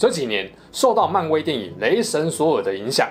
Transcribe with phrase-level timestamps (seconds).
[0.00, 3.06] 这几年受到漫威电影《雷神索尔》的影响，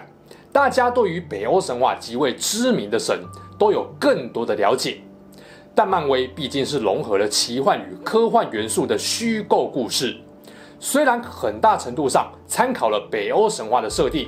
[0.52, 3.16] 大家对于北欧神话几位知名的神
[3.60, 5.00] 都有更多的了解。
[5.76, 10.18] 但漫威毕竟是融合了奇幻与科幻元素的虚构故事，
[10.80, 14.28] 虽然很大程度上参考了北欧神话的设定，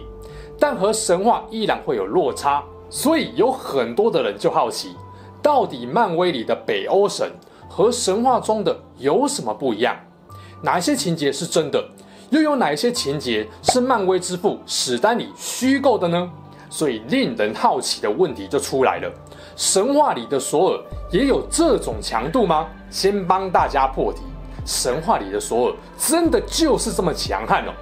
[0.60, 2.64] 但和神话依然会有落差。
[2.92, 4.96] 所以有很多的人就好奇，
[5.42, 7.28] 到底漫威里的北欧神
[7.68, 9.98] 和神话中的有什么不一样？
[10.62, 11.90] 哪些情节是真的？
[12.32, 16.32] 又有哪些情节是漫威之父史丹李虚构的呢？
[16.70, 19.12] 所以令人好奇的问题就出来了：
[19.58, 22.68] 神话里的索尔也有这种强度吗？
[22.90, 24.22] 先帮大家破题，
[24.66, 27.74] 神话里的索尔真的就是这么强悍哦，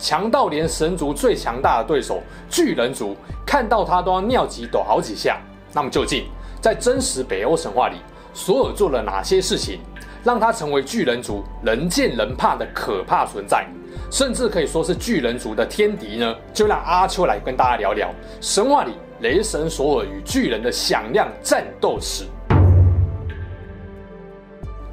[0.00, 3.16] 强到连神族最强大的对手巨人族
[3.46, 5.40] 看到他都要尿急抖好几下。
[5.72, 6.26] 那么究竟
[6.60, 7.98] 在真实北欧神话里，
[8.34, 9.78] 索尔做了哪些事情，
[10.24, 13.64] 让他成为巨人族人见人怕的可怕存在？
[14.12, 16.36] 甚至可以说是巨人族的天敌呢？
[16.52, 18.10] 就让阿秋来跟大家聊聊
[18.42, 22.24] 神话里雷神索尔与巨人的响亮战斗史。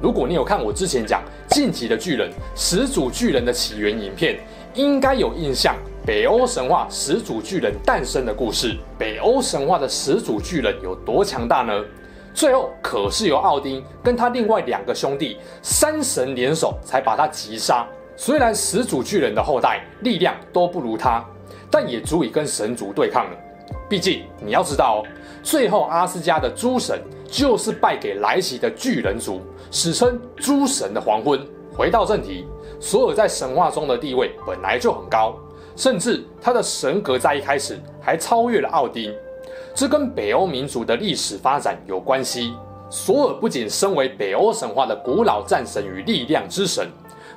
[0.00, 1.20] 如果你有看我之前讲
[1.54, 4.40] 《晋级的巨人》始祖巨人的起源影片，
[4.72, 5.76] 应该有印象。
[6.06, 11.84] 北欧神话始祖巨人诞生的故事，北欧神话的始祖巨人有多强大呢？
[12.32, 17.86] 最后可是由奥丁跟他另外两个兄弟三神联手才把他击杀。
[18.22, 21.24] 虽然始祖巨人的后代力量都不如他，
[21.70, 23.36] 但也足以跟神族对抗了。
[23.88, 25.08] 毕竟你要知道哦，
[25.42, 31.40] 最后阿斯加的诸神就是败给来袭的巨人族，史称诸神的黄昏。
[31.72, 32.46] 回到正题，
[32.78, 35.34] 索尔在神话中的地位本来就很高，
[35.74, 39.10] 甚至他的神格在一开始还超越了奥丁。
[39.74, 42.52] 这跟北欧民族的历史发展有关系。
[42.90, 46.86] 索尔不仅身为北欧神话的古老战神与力量之神。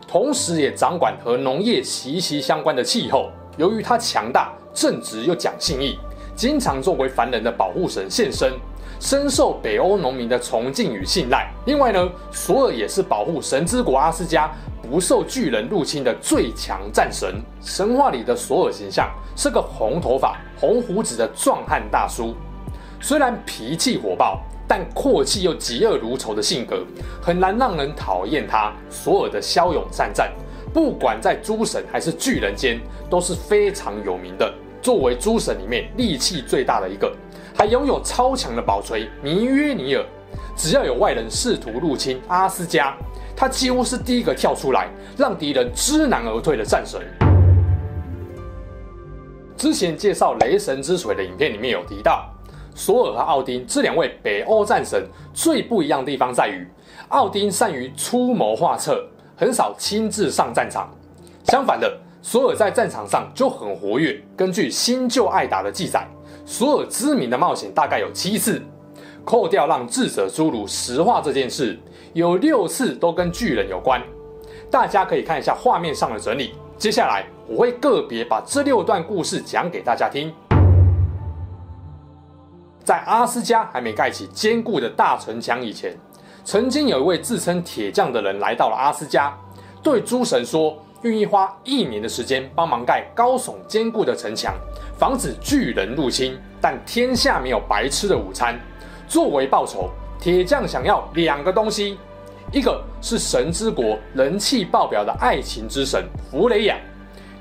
[0.08, 3.32] 同时，也掌管和农业息息相关的气候。
[3.58, 5.98] 由于他强大、正直又讲信义，
[6.36, 8.52] 经常作为凡人的保护神现身，
[9.00, 11.52] 深受北欧农民的崇敬与信赖。
[11.66, 17.42] 另外呢，索尔也是保护神之国阿斯加不受巨人入侵的最强战神。
[17.62, 22.36] 神话里的索尔形象是个红头发、红胡子的壮汉大叔，
[23.00, 24.42] 虽然脾气火爆。
[24.76, 26.84] 但阔气又嫉恶如仇的性格，
[27.22, 28.74] 很难让人讨厌他。
[28.90, 30.34] 索尔的骁勇善战，
[30.74, 34.52] 不管在诸神还是巨人间，都是非常有名的。
[34.82, 37.16] 作为诸神里面力气最大的一个，
[37.56, 40.04] 还拥有超强的宝锤弥约尼尔。
[40.58, 42.98] 只要有外人试图入侵阿斯加，
[43.36, 47.00] 他几乎是第一个跳出来，让敌人知难而退的战神。
[49.56, 52.33] 之前介绍雷神之锤的影片里面有提到。
[52.76, 56.68] 索尔和奥丁这两位北欧战神最不一样的地方在于，
[57.10, 60.90] 奥丁善于出谋划策，很少亲自上战场。
[61.46, 64.20] 相反的，索尔在战场上就很活跃。
[64.36, 66.08] 根据《新旧艾达》的记载，
[66.46, 68.62] 索尔知名的冒险大概有七次，
[69.24, 71.78] 扣掉让智者侏儒石化这件事，
[72.14, 74.02] 有六次都跟巨人有关。
[74.72, 76.54] 大家可以看一下画面上的整理。
[76.78, 80.34] 接下来我会个别把这六段故事讲给大家听。
[82.84, 85.98] 在阿斯加还没盖起坚固的大城墙以前，
[86.44, 89.34] 曾经有一位自称铁匠的人来到了阿斯加，
[89.82, 94.54] 对诸神说愿意花一年的时间帮忙盖高耸坚固的城墙，
[94.98, 96.38] 防止巨人入侵。
[96.60, 98.60] 但天下没有白吃的午餐，
[99.08, 99.90] 作为报酬，
[100.20, 101.98] 铁匠想要两个东西，
[102.52, 106.78] 一个是神之国人气爆表的爱情之神弗雷亚，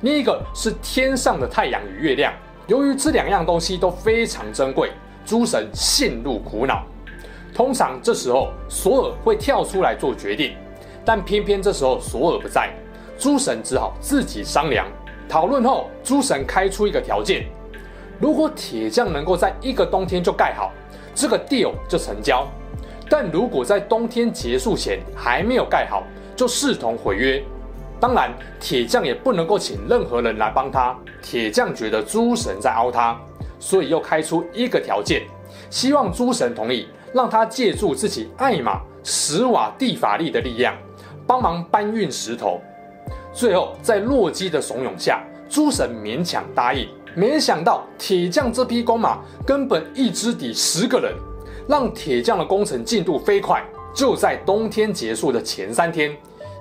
[0.02, 2.32] 另一个是天上的太阳与月亮。
[2.68, 4.92] 由于这两样东西都非常珍贵。
[5.24, 6.84] 诸神陷入苦恼，
[7.54, 10.54] 通常这时候索尔会跳出来做决定，
[11.04, 12.70] 但偏偏这时候索尔不在，
[13.18, 14.86] 诸神只好自己商量。
[15.28, 17.46] 讨论后，诸神开出一个条件：
[18.20, 20.70] 如果铁匠能够在一个冬天就盖好，
[21.14, 22.46] 这个 deal 就成交；
[23.08, 26.02] 但如果在冬天结束前还没有盖好，
[26.36, 27.42] 就视同毁约。
[27.98, 30.94] 当然，铁匠也不能够请任何人来帮他。
[31.22, 33.18] 铁匠觉得诸神在凹他。
[33.62, 35.22] 所以又开出一个条件，
[35.70, 40.76] 希望诸神同意，让他借助自己艾玛史瓦蒂法力的力量，
[41.28, 42.60] 帮忙搬运石头。
[43.32, 46.88] 最后，在洛基的怂恿下，诸神勉强答应。
[47.14, 51.14] 没想到铁匠这匹公马根本一支抵十个人，
[51.68, 53.62] 让铁匠的工程进度飞快。
[53.94, 56.10] 就在冬天结束的前三天，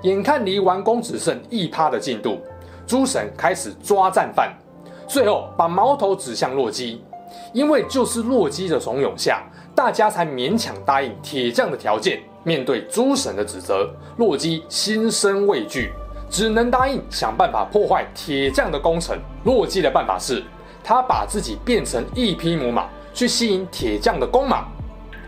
[0.04, 2.40] 眼看离完工只剩一趴的进度，
[2.86, 4.54] 诸神开始抓战犯，
[5.12, 7.04] 最后把矛头指向洛基，
[7.52, 9.44] 因为就是洛基的怂恿下，
[9.76, 12.22] 大家才勉强答应铁匠的条件。
[12.46, 15.92] 面对诸神的指责，洛基心生畏惧。
[16.30, 19.20] 只能答应想办法破坏铁匠的工程。
[19.44, 20.42] 洛基的办法是，
[20.82, 24.64] 他把自己变成一匹母马，去吸引铁匠的公马。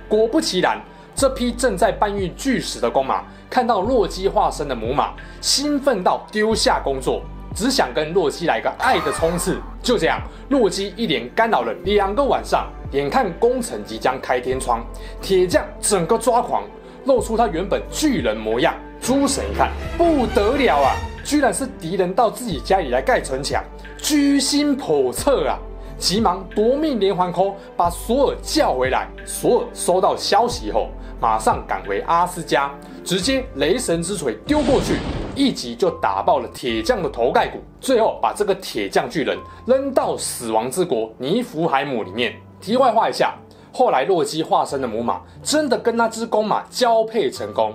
[0.08, 0.82] 果不其然，
[1.14, 7.22] 这匹正在搬运巨石的公马看到洛基化身的母马，兴奋到丢下工作，
[7.54, 9.58] 只想跟洛基来个爱的冲刺。
[9.82, 14.86] 就这样，洛基一连干扰了两个晚上，眼看工程即将开天窗，
[15.22, 16.64] 铁匠整个抓狂，
[17.06, 18.74] 露出他原本巨人模样。
[19.02, 20.96] 诸神一看不得了啊，
[21.26, 23.62] 居然是敌人到自己家里来盖城墙，
[23.98, 25.60] 居心叵测啊！
[25.98, 29.08] 急忙夺命连环 call，把索尔叫回来。
[29.26, 30.90] 索尔收到消息后，
[31.20, 32.72] 马上赶回阿斯加，
[33.04, 34.96] 直接雷神之锤丢过去，
[35.36, 42.36] 一击就打爆了铁匠的头盖骨，最后把这个铁匠巨人扔到死亡之国尼福海姆里面。
[42.62, 43.36] 题外话一下，
[43.74, 47.74] 后来洛基化身的母马真的跟那只公马交配成功。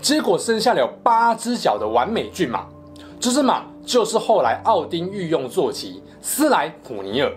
[0.00, 2.66] 结果生下了有八只脚的完美骏马，
[3.18, 7.32] 这只马就是后来奥丁御用坐骑斯莱普尼尔。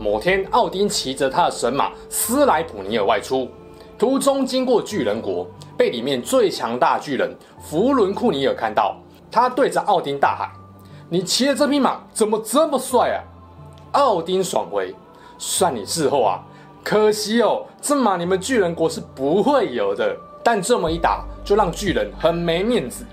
[0.00, 3.48] 某天，奥丁骑着他的神马斯莱普尼尔外出，
[3.98, 5.44] 途中经过巨人国，
[5.76, 8.96] 被里面最强大巨人弗伦库尼尔看到，
[9.28, 10.48] 他对着奥丁大喊
[11.10, 13.18] ：“你骑的这匹马怎么这么帅啊？”
[13.92, 14.94] 奥丁爽回
[15.36, 16.44] ：“算你识货啊。”
[16.84, 20.16] 可惜哦，这马你们巨人国是不会有的。
[20.44, 23.04] 但这么一打，就让巨人很没面子。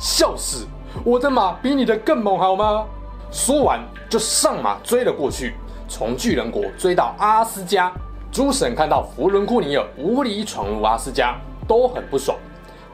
[0.00, 0.66] 笑死，
[1.04, 2.86] 我的马比你的更猛，好吗？
[3.30, 3.78] 说完
[4.08, 5.54] 就上马追了过去，
[5.86, 7.92] 从巨人国追到阿斯加。
[8.32, 11.36] 诸神看到弗伦库尼尔无理闯入阿斯加，
[11.66, 12.38] 都很不爽。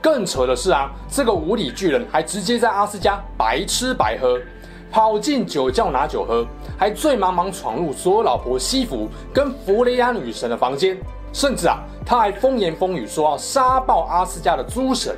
[0.01, 4.41] 更扯的是啊，这个无理巨人还直接在阿斯加白吃白喝。
[4.91, 6.47] 跑进酒窖拿酒喝，
[6.79, 10.97] 还醉茫茫闯入索尔老婆西弗跟弗雷亚女神的房间，
[11.35, 15.15] 甚至啊，他还风言风语说要杀爆阿斯加的诸神。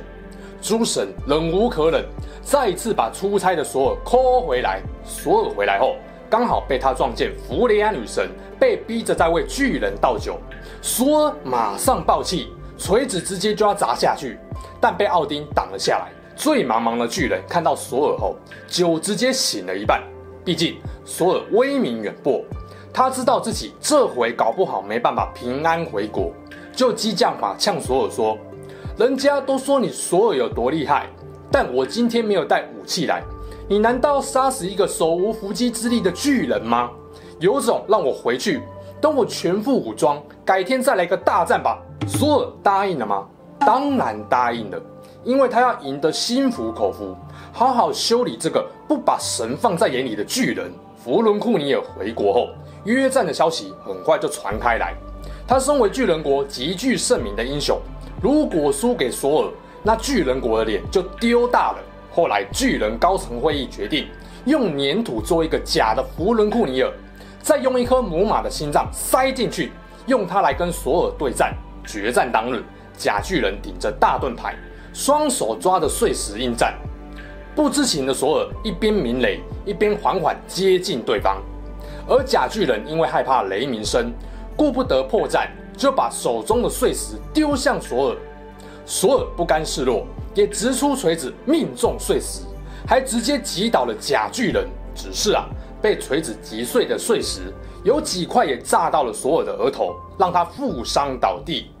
[0.61, 2.03] 诸神忍无可忍，
[2.41, 4.81] 再次把出差的索尔 call 回来。
[5.05, 5.95] 索尔回来后，
[6.29, 8.29] 刚好被他撞见弗雷亚女神
[8.59, 10.37] 被逼着在为巨人倒酒，
[10.81, 14.37] 索尔马上爆气，锤子直接就要砸下去，
[14.81, 16.11] 但被奥丁挡了下来。
[16.35, 18.35] 醉茫茫的巨人看到索尔后，
[18.67, 20.01] 酒直接醒了一半。
[20.45, 22.41] 毕竟索尔威名远播，
[22.93, 26.31] 他知道自己这回搞不好没办法平安回国，
[26.73, 28.37] 就激将法呛索尔说
[28.97, 31.07] ：“人家都说你索尔有多厉害，
[31.51, 33.21] 但我今天没有带武器来，
[33.67, 36.89] 你难道杀死一个手无缚鸡之力的巨人吗？
[37.39, 38.61] 有种让我回去，
[38.99, 43.27] 等我全副武装，改天再来个大战吧。”索尔答应了吗？
[43.59, 44.81] 当然答应了。
[45.23, 47.15] 因为他要赢得心服口服，
[47.51, 50.71] 好好修理这个不把神放在眼里的巨人。
[51.03, 52.47] 弗伦库尼尔回国后，
[52.85, 54.93] 约战的消息很快就传开来。
[55.45, 57.77] 他身为巨人国极具盛名的英雄，
[58.21, 59.49] 如果输给索尔，
[59.83, 61.79] 那巨人国的脸就丢大了。
[62.11, 64.07] 后来巨人高层会议决定，
[64.45, 66.91] 用粘土做一个假的弗伦库尼尔，
[67.41, 69.71] 再用一颗母马的心脏塞进去，
[70.05, 71.55] 用它来跟索尔对战。
[71.85, 72.63] 决战当日，
[72.97, 74.55] 假巨人顶着大盾牌。
[74.93, 76.73] 双手抓着碎石应战，
[77.55, 81.41] 不知情的索尔一边鸣雷，一边缓缓接近对方。
[82.07, 84.11] 而假巨人因为害怕雷鸣声，
[84.55, 88.17] 顾不得破绽，就把手中的碎石丢向索尔。
[88.85, 92.41] 索尔不甘示弱，也直出锤子命中碎石，
[92.87, 94.67] 还直接击倒了假巨人。
[94.95, 95.47] 只是啊，
[95.81, 101.71] 被锤子击碎的碎石有几块也炸到了索尔的额头，让他负伤倒地，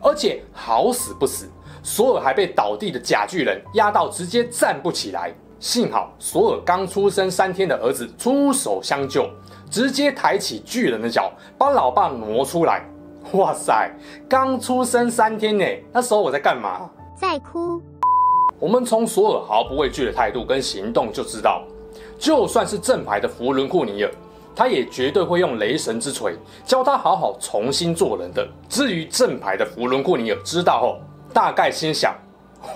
[0.00, 1.48] 而且好死不死。
[1.82, 5.34] 索尔还被倒地的假巨人压到，直接站不起来。
[5.58, 9.28] 幸好索尔刚出生三天的儿子出手相救，
[9.70, 12.84] 直接抬起巨人的脚，把老爸挪出来。
[13.32, 13.90] 哇塞，
[14.28, 16.90] 刚出生三天呢，那时候我在干嘛？
[17.16, 17.80] 在哭。
[18.58, 21.64] 我们从索尔毫不畏惧的态度跟行动就知道，
[22.22, 24.10] 就算是正牌的弗伦库尼尔，
[24.54, 28.46] 他也绝对会用雷神之锤教他好好重新做人的。
[28.68, 31.00] 至于正牌的弗伦库尼尔知道后，
[31.34, 32.14] 大概心想：“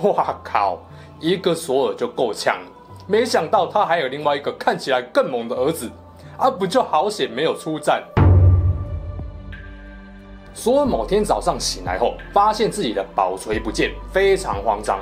[0.03, 0.81] 哇靠，
[1.21, 2.67] 一个索尔就够呛了，
[3.07, 5.89] 没想到他还有另外一个看起来更猛的儿子，
[6.37, 8.03] 啊，不就好险没有出战。”
[10.53, 14.99] 索尔某天早上醒来后，发现自己的宝锤不见，非常慌张。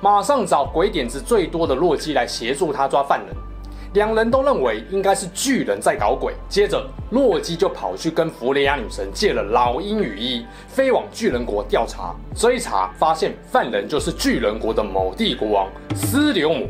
[0.00, 3.36] 马上找鬼点子最多的洛基来协助他抓犯人。
[3.94, 6.32] 两人都认为应该是巨人在搞鬼。
[6.48, 12.14] 接着，洛基就跑去跟弗雷亚女神借了老鹰羽翼，飞往巨人国调查。
[12.34, 16.66] 这一查，发现犯人就是巨人国的某地国王斯留姆。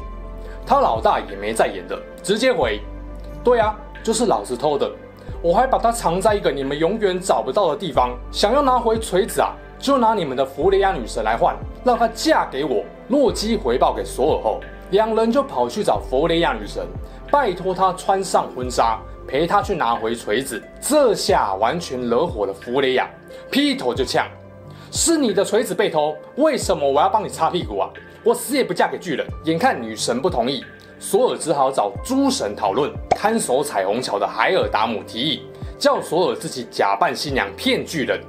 [0.66, 2.80] 他老大也没在演的，直接回
[3.44, 4.90] ：“对啊，就是老子偷的。
[5.40, 8.16] 我还把它藏在一个你们永远找不到的地方。
[8.32, 14.60] 想要拿回锤子啊，就拿你们的弗雷亚女神来换，让她嫁给我。”洛基回报给索尔后，
[14.92, 16.86] 两人就跑去找弗雷亚女神。
[17.30, 20.62] 拜托她穿上婚纱，陪她去拿回锤子。
[20.82, 23.08] 这下完全惹火了弗雷亚，
[23.50, 24.28] 劈头就呛
[24.92, 27.88] ：“是你的锤子被偷，为什么我要帮你擦屁股啊？
[28.22, 30.62] 我死也不嫁给巨人！”眼看女神不同意，
[31.00, 32.92] 索尔只好找诸神讨论。
[33.16, 35.42] 看守彩虹桥的海尔达姆提议，
[35.78, 38.20] 叫索尔自己假扮新娘骗巨人，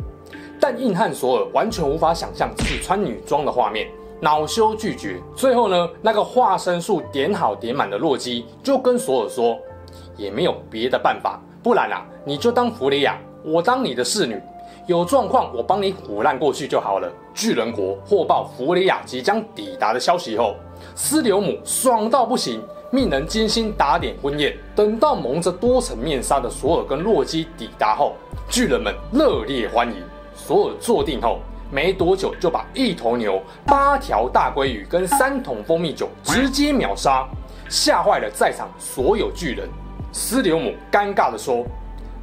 [0.61, 3.89] 但硬汉索尔完全无法想象自己穿女装的画面。
[4.23, 9.59] 恼羞拒绝，最后呢，那个化身术点好点满的洛基就跟索尔说，
[10.15, 14.41] 也没有别的办法，不然啊，你就当弗雷亚，我当你的侍女，
[14.87, 17.11] 有状况我帮你唬烂过去就好了。
[17.33, 20.55] 巨人国获报弗雷亚即将抵达的消息后，
[20.95, 24.57] 斯留姆爽到不行，命人精心打点婚宴。
[24.73, 28.13] 等到蒙着多层面纱的索尔跟洛基抵达后，
[28.47, 30.01] 巨人们热烈欢迎。
[30.33, 31.39] 索尔坐定后。
[31.73, 37.27] 没多久就把一头牛、八条大鲑鱼跟三桶蜂蜜酒直接秒杀，
[37.67, 39.67] 吓坏了在场所有巨人。
[40.11, 41.65] 斯留姆尴尬地说：“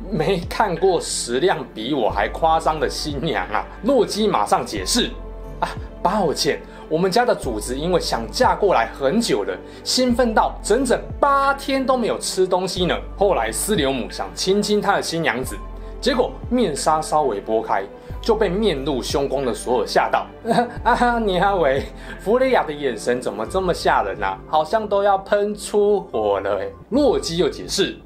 [0.09, 5.11] 没看过食量比我还夸张的新娘啊！”洛基马上解释
[5.59, 5.69] ：“啊，
[6.01, 15.57] 抱歉，我们家的主子因为想嫁过来很久了，兴奋到整整八天都没有吃东西呢。”后来斯留姆想亲亲他的新娘子，
[16.01, 17.83] 结果面纱稍微拨开。
[18.21, 20.27] 就被面露凶光的索尔吓到。
[20.85, 21.85] 啊哈，尼哈维，
[22.21, 24.39] 弗雷亚的眼神怎么这么吓人啊？
[24.49, 26.61] 好像都要喷出火了。
[26.91, 27.97] 洛基又解释，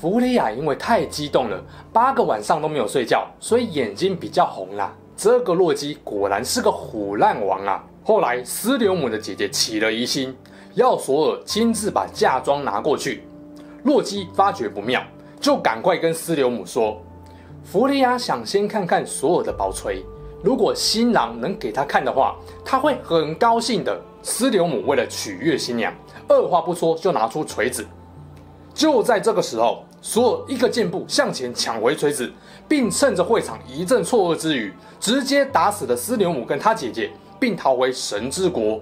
[0.00, 1.60] 弗雷亚因为太激动了，
[1.92, 4.94] 八个晚上都没有睡觉，所以眼睛比较红啦。
[5.16, 7.84] 这个洛基果然是个虎烂王啊！
[8.02, 10.36] 后来斯留姆的姐姐起了疑心，
[10.74, 13.22] 要索尔亲自把嫁妆拿过去。
[13.84, 15.02] 洛基发觉不妙，
[15.40, 17.00] 就赶快跟斯留姆说。
[17.64, 20.04] 弗利亚想先看看索尔的宝锤，
[20.42, 24.00] 如果新郎能给他看的话，他会很高兴的。
[24.24, 25.92] 斯留姆为了取悦新娘，
[26.28, 27.84] 二话不说就拿出锤子。
[28.72, 32.32] 就在这个时候，索尔一个箭步向前抢回锤子，
[32.68, 38.80] 并趁着会场一阵错愕之余，直接打死了斯留姆跟他姐姐，并逃回神之国。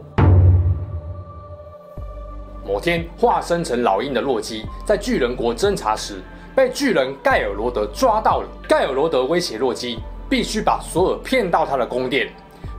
[2.66, 6.20] 某天，化身成老鹰的洛基在巨人国侦查时，
[6.61, 8.49] 被巨人盖尔罗德抓到了。
[8.69, 9.99] 盖尔罗德威胁洛基，
[10.29, 12.31] 必须把索尔骗到他的宫殿，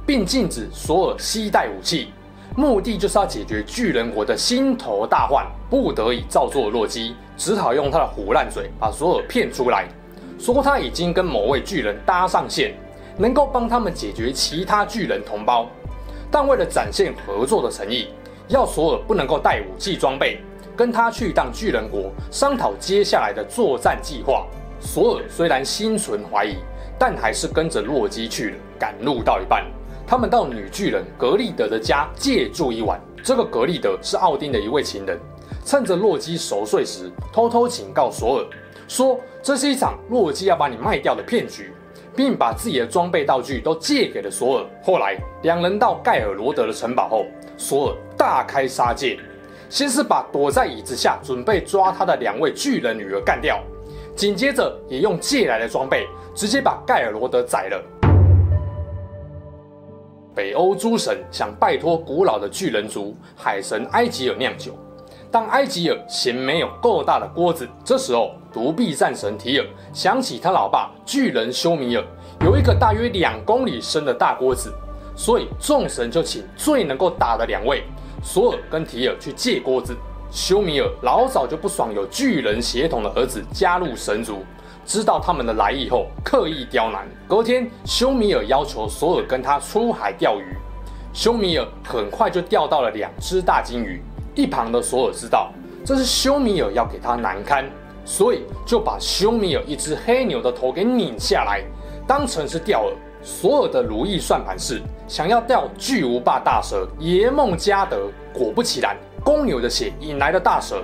[0.05, 2.09] 并禁止索尔携带武器，
[2.55, 5.47] 目的就是要解决巨人国的心头大患。
[5.67, 9.87] 不得已照做的洛基，只好用他的唬烂嘴把索尔骗出来，
[10.37, 12.75] 说他已经跟某位巨人搭上线，
[13.17, 15.65] 能够帮他们解决其他巨人同胞。
[16.29, 18.09] 但为了展现合作的诚意，
[18.47, 20.39] 要索尔不能够带武器装备。
[20.81, 24.47] 跟他去一趟巨人国，商讨接下来的作战计划。
[24.79, 26.55] 索尔虽然心存怀疑，
[26.97, 28.55] 但还是跟着洛基去了。
[28.79, 29.63] 赶路到一半，
[30.07, 32.99] 他们到女巨人格利德的家借住一晚。
[33.23, 35.19] 这个格利德是奥丁的一位情人，
[35.63, 38.47] 趁着洛基熟睡时，偷偷警告索尔
[38.87, 41.71] 说：“这是一场洛基要把你卖掉的骗局，
[42.15, 49.19] 并把自己的装备道具都借给了索尔。”后来，两人到盖尔罗德的城堡后，索尔大开杀戒。
[49.71, 53.57] 先是把躲在椅子下准备抓他的两位巨人女儿干掉，
[54.17, 57.81] 紧接着也用借来的装备直接把盖尔罗德宰了。
[60.35, 64.73] 北欧诸神想拜托古老的巨人族海神埃吉尔酿酒，
[65.31, 67.65] 但埃吉尔嫌没有够大的锅子。
[67.81, 72.03] 这时候独臂战神提尔想起他老爸巨人休米尔
[72.41, 74.69] 有一个大约两公里深的大锅子，
[75.15, 77.85] 所以众神就请最能够打的两位。
[78.21, 79.95] 索尔跟提尔去借锅子，
[80.31, 84.45] 休米尔老早就不爽有巨人血统的儿子加入神族，
[84.85, 87.07] 知道他们的来意后，刻意刁难。
[87.27, 90.55] 隔天，休米尔要求索尔跟他出海钓鱼，
[91.13, 94.01] 休米尔很快就钓到了两只大金鱼。
[94.33, 95.51] 一旁的索尔知道
[95.83, 97.69] 这是休米尔要给他难堪，
[98.05, 101.63] 所以就把休米尔一只黑牛的头给拧下来，
[102.07, 102.93] 当成是钓饵。
[103.21, 110.83] 所有的如意算盘是想要钓巨无霸大蛇耶梦加德，果不其然，公牛的血引来了大蛇。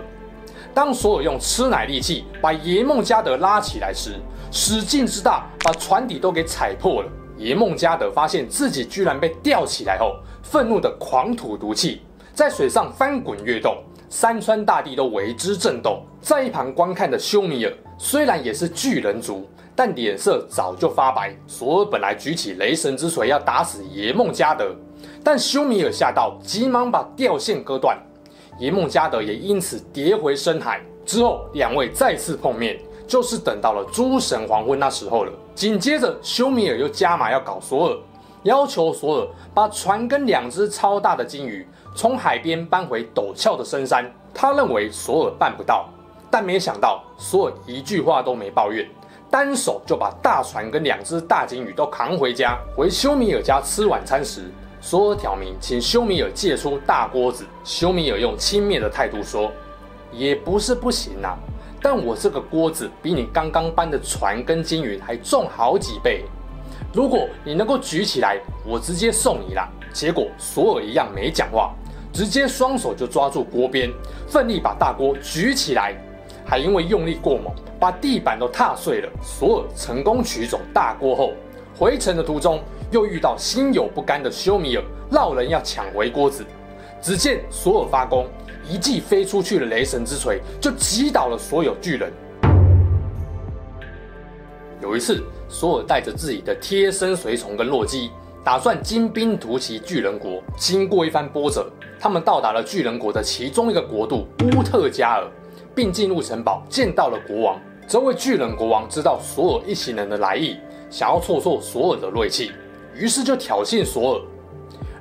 [0.73, 4.19] 当索尔用吃奶力气把耶梦加德拉起来时，
[4.51, 7.09] 使劲之大，把船底都给踩破了。
[7.37, 12.01] 耶梦加德发现自己居然被吊起来后，愤怒的狂吐毒气，
[12.33, 13.77] 在水上翻滚跃动，
[14.09, 16.01] 山川大地都为之震动。
[16.21, 21.35] 在一旁观看的修米尔虽然也是巨人族，但脸色早就发白。
[21.47, 24.75] 索尔本来举起雷神之锤要打死耶梦加德，
[25.23, 27.97] 但修米尔吓到，急忙把吊线割断。
[28.59, 30.81] 耶梦加德也因此跌回深海。
[31.05, 35.31] 之后，两位再次碰面，就是等到了诸神黄昏那时候了。
[35.55, 37.97] 紧接着，修米尔又加码要搞索尔，
[38.43, 44.09] 要求索尔把船跟两只超大的鲸鱼从海边搬回陡峭的深山。
[44.33, 45.89] 他认为索尔办不到，
[46.29, 48.87] 但没想到索尔一句话都没抱怨，
[49.31, 52.55] 单手就把大船跟两只大鲸鱼都扛回家。
[52.75, 57.45] 回修米尔家吃晚餐时，索尔挑明请修米尔借出大锅子。
[57.63, 59.51] 修米尔用轻蔑的态度说
[60.13, 61.35] ：“也不是不行啊，
[61.81, 66.25] 但我这个锅子比你刚刚搬的船跟鲸鱼还重好几倍。
[66.97, 71.71] 如果你能够举起来，我直接送你啦。”结果索尔一样没讲话，
[72.11, 73.91] 直接双手就抓住锅边，
[74.27, 75.93] 奋力把大锅举起来，
[76.43, 79.09] 还因为用力过猛，把地板都踏碎了。
[79.21, 81.33] 索尔成功取走大锅后，
[81.77, 82.59] 回程的途中。
[82.89, 86.43] 又遇到心有不甘的修米尔，闹人要抢回锅子。
[86.99, 88.25] 只见索尔发功，
[88.67, 92.11] 一记飞出去的雷神之锤就击倒了所有巨人。
[94.81, 98.11] 有一次，索尔带着自己的贴身随从跟洛基，
[98.43, 100.41] 打算金兵突袭巨人国。
[100.57, 105.27] 经过一番波折，他们到达了巨人国的其中一个国度乌特加尔，
[105.73, 107.59] 并进入城堡见到了国王。
[107.87, 110.57] 这位巨人国王知道索尔一行人的来意，
[110.89, 112.51] 想要挫挫索尔的锐气。
[112.93, 114.21] 于是就挑衅索尔：“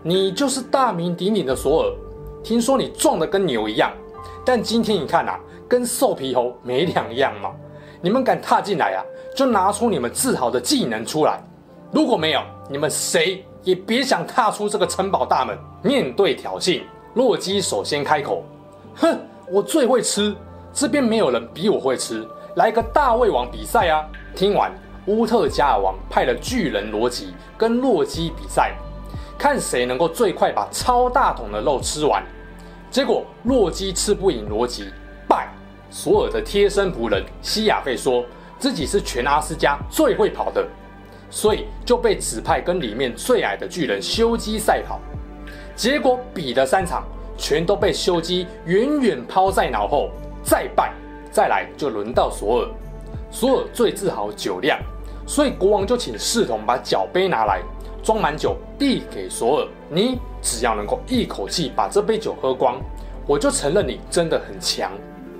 [0.04, 1.92] 你就是大名鼎鼎的索尔，
[2.44, 3.92] 听说你壮得跟牛一样，
[4.44, 7.50] 但今天你看啊，跟瘦皮猴没两样嘛！
[8.00, 9.02] 你们敢踏进来啊，
[9.36, 11.38] 就拿出你们自豪的技能出来。
[11.92, 12.40] 如果没有，
[12.70, 16.82] 你们谁也别想踏出这个城堡大门。”面对挑衅，
[17.14, 18.42] 洛基首先开口
[18.96, 19.16] ：“哼，
[19.48, 20.34] 我最会吃，
[20.72, 22.26] 这边没有人比我会吃，
[22.56, 24.72] 来个大胃王比赛啊！”听完。
[25.06, 28.74] 乌特加尔王派了巨人罗吉跟洛基比赛，
[29.38, 32.24] 看谁能够最快把超大桶的肉吃完。
[32.90, 34.90] 结果洛基吃不赢罗吉，
[35.28, 35.46] 败。
[35.90, 38.24] 索尔的贴身仆人西亚费说
[38.58, 40.66] 自己是全阿斯加最会跑的，
[41.30, 45.00] 所以就被指派跟里面最矮的巨人修基赛跑。
[45.74, 47.04] 结果比了三场，
[47.36, 50.10] 全都被修基远远抛在脑后，
[50.42, 50.92] 再败。
[51.30, 52.68] 再来就轮到索尔，
[53.30, 54.80] 索尔最自豪酒量。
[55.26, 57.60] 所以国王就请侍从把酒杯拿来，
[58.02, 59.68] 装满酒递给索尔。
[59.90, 62.80] 你只要能够一口气把这杯酒喝光，
[63.26, 64.90] 我就承认你真的很强。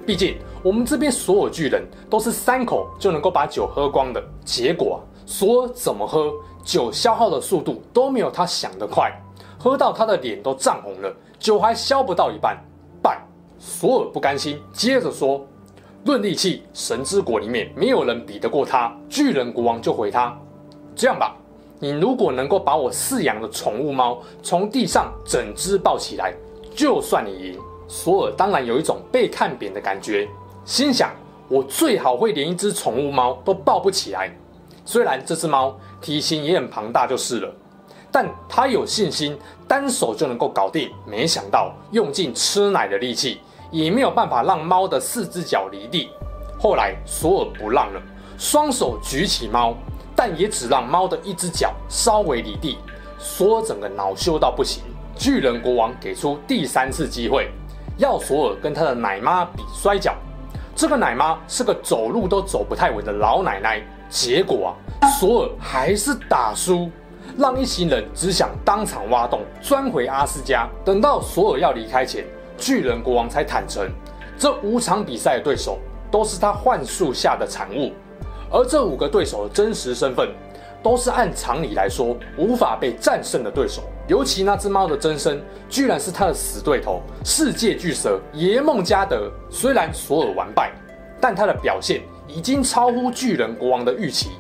[0.07, 4.23] 毕竟我们这边所有巨人都是三口就能够把酒喝光的。
[4.45, 9.13] 结果啊，索尔怎么喝，酒消耗的速度都没有他想的快，
[9.59, 12.57] 喝到他的脸都涨红了，酒还消不到一半，
[13.03, 13.21] 败。
[13.59, 15.45] 索尔不甘心，接着说。
[16.05, 18.97] 论力气，神之国里面没有人比得过他。
[19.09, 20.39] 巨人国王就回他
[20.95, 21.35] ：“这样吧，
[21.81, 26.33] 你如果能够把我饲养的宠物猫从地上整只抱起来，
[26.77, 27.59] 就算你赢。”
[27.89, 30.29] 索尔当然有一种被看扁的感觉，
[30.65, 31.11] 心想
[31.49, 34.31] ：“我最好会连一只宠物猫都抱不起来。
[34.85, 37.53] 虽然这只猫体型也很庞大就是了，
[38.11, 40.91] 但他有信心单手就能够搞定。
[41.07, 43.41] 没想到用尽吃奶的力气。”
[43.73, 46.09] 也没有办法让猫的四只脚离地。
[46.57, 48.01] 后来索尔不让了，
[48.39, 49.75] 双手举起猫，
[50.15, 52.79] 但也只让猫的一只脚稍微离地。
[53.19, 54.85] 索尔整个恼羞到不行。
[55.17, 57.51] 巨人国王给出第三次机会，
[57.97, 60.15] 要索尔跟他的奶妈比摔跤。
[60.75, 63.83] 这个奶妈是个走路都走不太稳的老奶奶。
[64.09, 66.91] 结果啊，索尔还是打输，
[67.37, 70.69] 让一行人只想当场挖洞钻回阿斯加。
[70.85, 72.25] 等到索尔要离开前。
[72.59, 73.87] 巨人国王才坦诚，
[74.39, 75.79] 这五场比赛的对手
[76.11, 77.93] 都是他幻术下的产物，
[78.51, 80.31] 而这五个对手的真实身份，
[80.87, 83.83] 都是按常理来说无法被战胜的对手。
[84.07, 89.29] 尤其那只猫的真身，居然是他的死对头——世界巨蛇耶梦加德。
[89.51, 90.71] 虽然索尔完败，
[91.21, 94.31] 但他的表现已经超乎巨人国王的预期，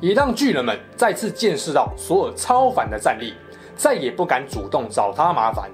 [0.00, 3.34] 也让巨人们再次见识到索尔超凡的战力，
[3.76, 5.70] 再也不敢主动找他麻烦。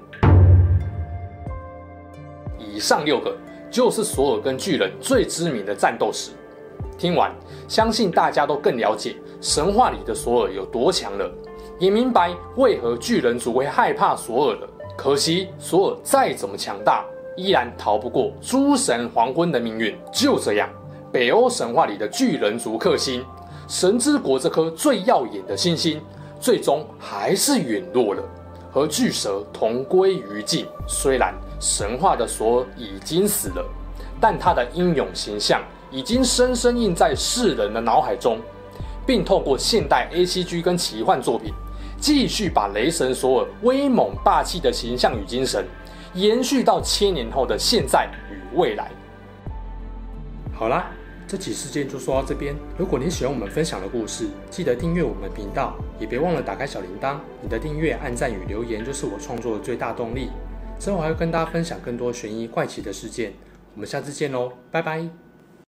[2.59, 3.33] 以上六个
[3.69, 6.31] 就是索尔跟巨人最知名的战斗史。
[6.97, 7.33] 听完，
[7.69, 11.27] 相信大家都更了解神话里的索尔有多强了，
[11.79, 14.69] 也明白为何巨人族会害怕索尔了。
[14.95, 17.03] 可惜，索尔再怎么强大，
[17.35, 19.97] 依然逃不过诸神黄昏的命运。
[20.13, 20.69] 就这样，
[21.11, 23.25] 北欧神话里的巨人族克星，
[23.67, 25.99] 神之国这颗最耀眼的星星，
[26.39, 28.21] 最终还是陨落了，
[28.71, 30.67] 和巨蛇同归于尽。
[30.87, 33.65] 虽然神话的索尔已经死了，
[34.19, 38.37] 但他的英勇形象已经深深印在世人的脑海中，
[39.05, 41.53] 并透过现代 ACG 跟奇幻作品，
[41.99, 45.65] 继续把雷神索尔威猛霸气的形象与精神，
[46.13, 48.91] 延续到千年后的现在与未来。
[50.53, 50.91] 好啦，
[51.27, 52.55] 这起事件就说到这边。
[52.77, 57.17] 如果你喜欢我们分享的故事，记得订阅我们频道，也别忘了打开小铃铛。
[57.41, 60.29] 你的订阅、按赞与留言就是我创作的最大动力。
[60.77, 63.33] 之后还会跟大家分享更多悬疑怪奇的事件。
[63.73, 65.30] 我们下次见喽，拜拜。